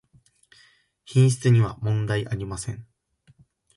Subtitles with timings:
[1.05, 2.87] 品質にはもんだいありません